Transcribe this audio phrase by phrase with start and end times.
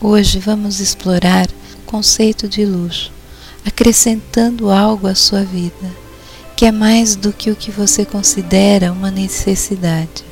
[0.00, 3.10] Hoje vamos explorar o conceito de luxo,
[3.66, 5.90] acrescentando algo à sua vida,
[6.56, 10.24] que é mais do que o que você considera uma necessidade.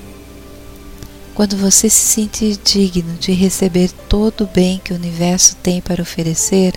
[1.35, 6.01] Quando você se sentir digno de receber todo o bem que o universo tem para
[6.01, 6.73] oferecer,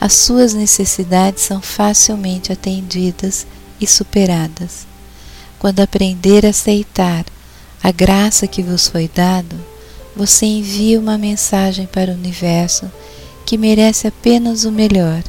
[0.00, 3.46] as suas necessidades são facilmente atendidas
[3.78, 4.86] e superadas.
[5.58, 7.26] Quando aprender a aceitar
[7.82, 9.73] a graça que vos foi dado,
[10.16, 12.90] você envia uma mensagem para o universo
[13.44, 15.22] que merece apenas o melhor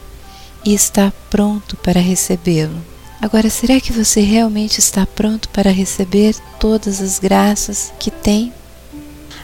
[0.64, 2.82] e está pronto para recebê-lo.
[3.22, 8.54] Agora, será que você realmente está pronto para receber todas as graças que tem?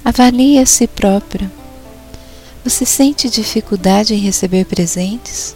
[0.03, 1.49] Avalie a si próprio.
[2.63, 5.55] Você sente dificuldade em receber presentes?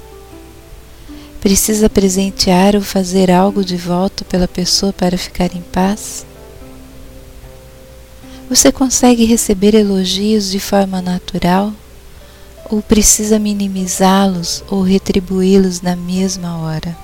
[1.40, 6.26] Precisa presentear ou fazer algo de volta pela pessoa para ficar em paz?
[8.48, 11.74] Você consegue receber elogios de forma natural?
[12.70, 16.96] Ou precisa minimizá-los ou retribuí-los na mesma hora?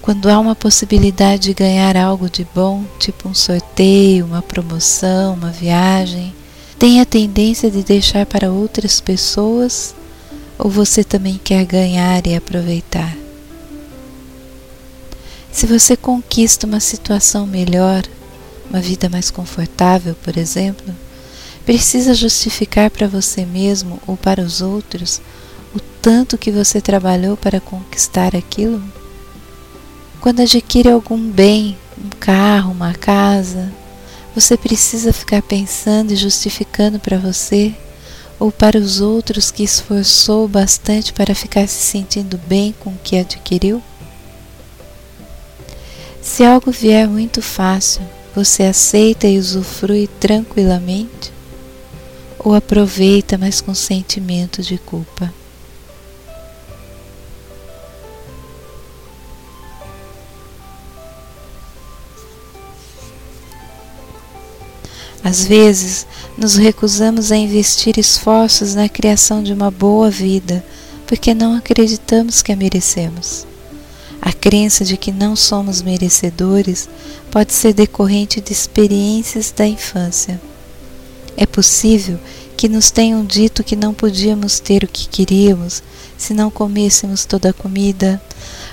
[0.00, 5.50] Quando há uma possibilidade de ganhar algo de bom, tipo um sorteio, uma promoção, uma
[5.50, 6.34] viagem,
[6.78, 9.94] tem a tendência de deixar para outras pessoas
[10.58, 13.14] ou você também quer ganhar e aproveitar?
[15.52, 18.02] Se você conquista uma situação melhor,
[18.70, 20.94] uma vida mais confortável, por exemplo,
[21.66, 25.20] precisa justificar para você mesmo ou para os outros
[25.74, 28.82] o tanto que você trabalhou para conquistar aquilo?
[30.20, 33.72] Quando adquire algum bem, um carro, uma casa,
[34.34, 37.74] você precisa ficar pensando e justificando para você
[38.38, 43.18] ou para os outros que esforçou bastante para ficar se sentindo bem com o que
[43.18, 43.82] adquiriu?
[46.22, 48.02] Se algo vier muito fácil,
[48.34, 51.32] você aceita e usufrui tranquilamente?
[52.38, 55.32] Ou aproveita, mas com sentimento de culpa?
[65.22, 70.64] Às vezes, nos recusamos a investir esforços na criação de uma boa vida
[71.06, 73.49] porque não acreditamos que a merecemos.
[74.22, 76.88] A crença de que não somos merecedores
[77.30, 80.40] pode ser decorrente de experiências da infância.
[81.36, 82.18] É possível
[82.56, 85.82] que nos tenham dito que não podíamos ter o que queríamos
[86.18, 88.20] se não comêssemos toda a comida,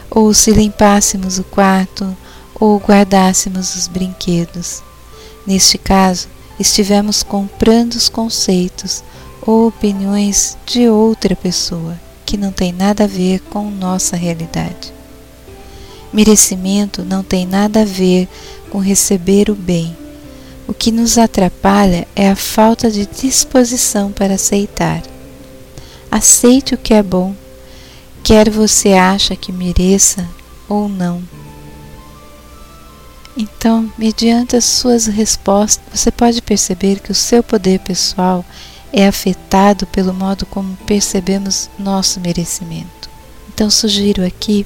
[0.09, 2.15] ou se limpássemos o quarto,
[2.53, 4.83] ou guardássemos os brinquedos.
[5.45, 6.27] Neste caso,
[6.59, 9.01] estivemos comprando os conceitos
[9.41, 14.96] ou opiniões de outra pessoa que não tem nada a ver com nossa realidade.
[16.17, 18.27] Merecimento não tem nada a ver
[18.71, 19.95] com receber o bem.
[20.67, 25.03] O que nos atrapalha é a falta de disposição para aceitar.
[26.09, 27.35] Aceite o que é bom,
[28.23, 30.27] quer você acha que mereça
[30.67, 31.21] ou não.
[33.37, 38.43] Então, mediante as suas respostas, você pode perceber que o seu poder pessoal
[38.91, 43.07] é afetado pelo modo como percebemos nosso merecimento.
[43.53, 44.65] Então, sugiro aqui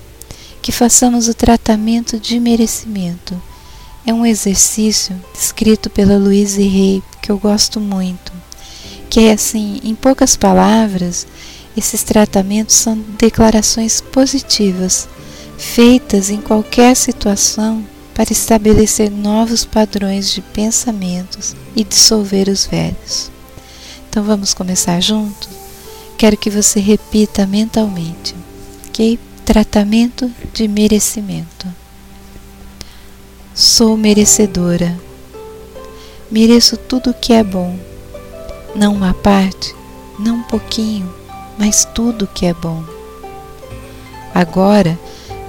[0.62, 3.42] que façamos o tratamento de merecimento.
[4.06, 8.32] É um exercício escrito pela Louise Hay que eu gosto muito,
[9.10, 11.28] que é assim, em poucas palavras,
[11.76, 15.08] esses tratamentos são declarações positivas,
[15.58, 23.32] feitas em qualquer situação para estabelecer novos padrões de pensamentos e dissolver os velhos.
[24.10, 25.50] Então vamos começar juntos?
[26.18, 28.36] Quero que você repita mentalmente,
[28.88, 29.18] ok?
[29.46, 31.68] Tratamento de merecimento.
[33.54, 34.98] Sou merecedora.
[36.30, 37.78] Mereço tudo o que é bom.
[38.76, 39.76] Não uma parte,
[40.18, 41.14] não um pouquinho,
[41.58, 42.84] mas tudo o que é bom.
[44.34, 44.98] Agora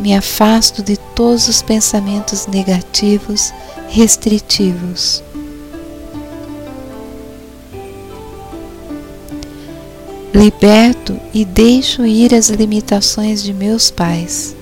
[0.00, 3.52] me afasto de todos os pensamentos negativos,
[3.88, 5.22] restritivos.
[10.34, 14.56] Liberto e deixo ir as limitações de meus pais.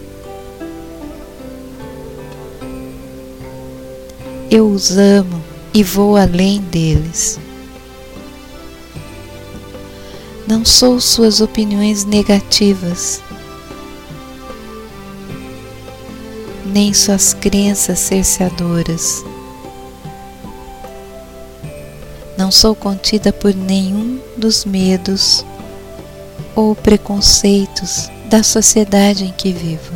[4.50, 7.38] Eu os amo e vou além deles.
[10.48, 13.22] Não sou suas opiniões negativas
[16.72, 19.24] nem suas crenças cerceadoras.
[22.38, 25.44] Não sou contida por nenhum dos medos
[26.60, 29.94] ou preconceitos da sociedade em que vivo.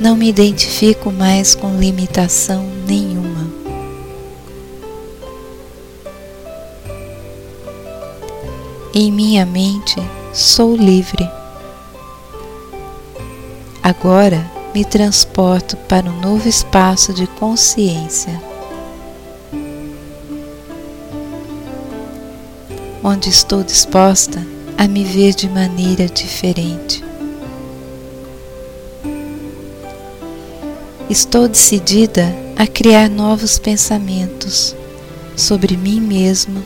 [0.00, 3.50] Não me identifico mais com limitação nenhuma.
[8.94, 9.96] Em minha mente
[10.32, 11.28] sou livre.
[13.82, 18.49] Agora me transporto para um novo espaço de consciência.
[23.02, 27.02] Onde estou disposta a me ver de maneira diferente.
[31.08, 34.76] Estou decidida a criar novos pensamentos
[35.36, 36.62] sobre mim mesmo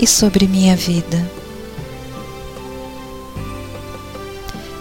[0.00, 1.24] e sobre minha vida.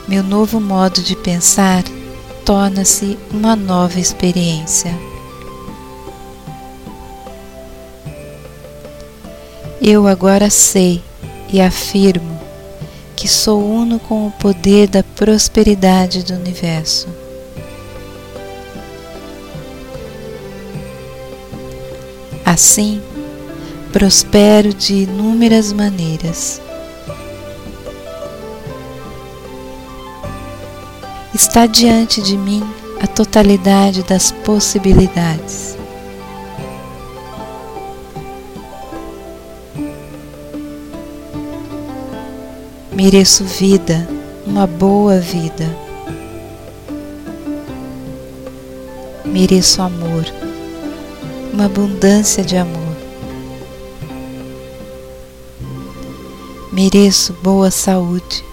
[0.08, 1.84] Meu novo modo de pensar
[2.44, 4.94] torna-se uma nova experiência.
[9.86, 11.04] Eu agora sei
[11.52, 12.40] e afirmo
[13.18, 17.10] que sou uno com o poder da prosperidade do universo.
[22.46, 23.02] Assim,
[23.92, 26.62] prospero de inúmeras maneiras.
[31.36, 32.64] Está diante de mim
[33.02, 35.83] a totalidade das possibilidades.
[42.96, 44.08] Mereço vida,
[44.46, 45.66] uma boa vida.
[49.26, 50.24] Mereço amor,
[51.52, 52.96] uma abundância de amor.
[56.72, 58.46] Mereço boa saúde.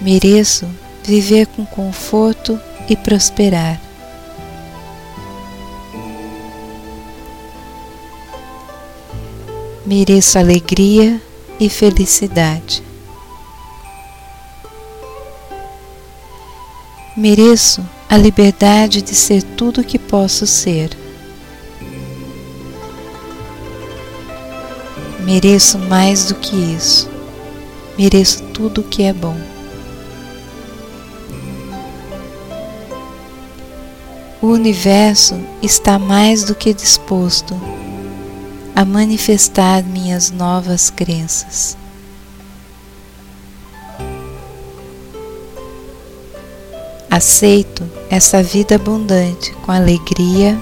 [0.00, 0.68] Mereço
[1.02, 3.80] viver com conforto e prosperar.
[9.84, 11.20] Mereço alegria
[11.58, 12.84] e felicidade.
[17.16, 20.96] Mereço a liberdade de ser tudo o que posso ser.
[25.24, 27.10] Mereço mais do que isso.
[27.98, 29.36] Mereço tudo o que é bom.
[34.40, 37.60] O universo está mais do que disposto
[38.74, 41.76] a manifestar minhas novas crenças.
[47.10, 50.58] Aceito essa vida abundante com alegria,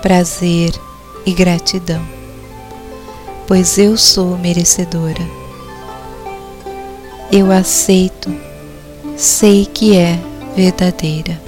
[0.00, 0.72] prazer
[1.26, 2.18] e gratidão
[3.48, 5.26] pois eu sou merecedora.
[7.32, 8.30] Eu aceito,
[9.16, 10.20] sei que é
[10.54, 11.47] verdadeira.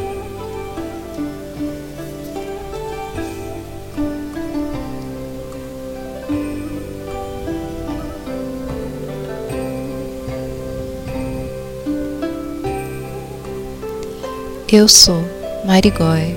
[14.73, 15.25] Eu sou
[15.67, 16.37] Marigói.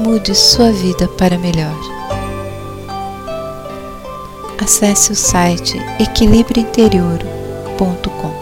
[0.00, 1.76] Mude sua vida para melhor
[4.62, 8.41] acesse o site equilibriointerior.com.